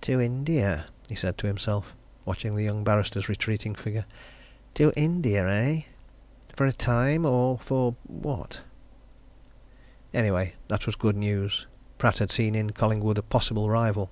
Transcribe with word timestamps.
"To 0.00 0.20
India!" 0.20 0.86
he 1.08 1.14
said 1.14 1.38
to 1.38 1.46
himself, 1.46 1.94
watching 2.24 2.56
the 2.56 2.64
young 2.64 2.82
barrister's 2.82 3.28
retreating 3.28 3.76
figure. 3.76 4.06
"To 4.74 4.92
India, 4.96 5.48
eh? 5.48 5.82
For 6.56 6.66
a 6.66 6.72
time 6.72 7.24
or 7.24 7.58
for 7.58 7.94
what?" 8.08 8.62
Anyway, 10.12 10.54
that 10.66 10.84
was 10.84 10.96
good 10.96 11.14
news, 11.16 11.68
Pratt 11.96 12.18
had 12.18 12.32
seen 12.32 12.56
in 12.56 12.70
Collingwood 12.70 13.18
a 13.18 13.22
possible 13.22 13.70
rival. 13.70 14.10